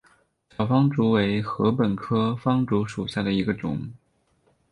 [0.57, 3.87] 小方竹为禾本科方竹属下的一个种。